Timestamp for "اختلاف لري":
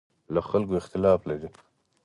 0.81-1.49